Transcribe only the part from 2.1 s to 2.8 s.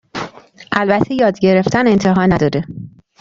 نداره.